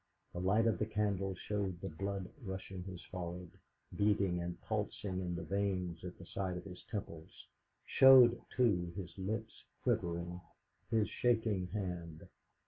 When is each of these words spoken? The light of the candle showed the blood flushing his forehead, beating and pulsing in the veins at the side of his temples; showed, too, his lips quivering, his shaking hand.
The 0.33 0.39
light 0.39 0.65
of 0.65 0.79
the 0.79 0.87
candle 0.87 1.35
showed 1.35 1.79
the 1.79 1.87
blood 1.89 2.27
flushing 2.43 2.83
his 2.85 3.03
forehead, 3.11 3.51
beating 3.95 4.41
and 4.41 4.59
pulsing 4.63 5.21
in 5.21 5.35
the 5.35 5.43
veins 5.43 6.03
at 6.03 6.17
the 6.17 6.25
side 6.25 6.57
of 6.57 6.63
his 6.63 6.81
temples; 6.89 7.45
showed, 7.85 8.41
too, 8.49 8.91
his 8.95 9.15
lips 9.19 9.63
quivering, 9.83 10.41
his 10.89 11.07
shaking 11.07 11.67
hand. 11.67 12.27